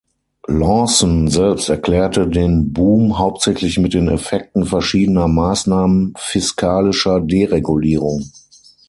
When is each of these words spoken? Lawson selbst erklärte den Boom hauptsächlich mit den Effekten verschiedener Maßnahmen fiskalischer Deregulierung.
Lawson 0.49 1.27
selbst 1.27 1.69
erklärte 1.69 2.27
den 2.27 2.73
Boom 2.73 3.19
hauptsächlich 3.19 3.77
mit 3.77 3.93
den 3.93 4.07
Effekten 4.07 4.65
verschiedener 4.65 5.27
Maßnahmen 5.27 6.15
fiskalischer 6.17 7.21
Deregulierung. 7.21 8.25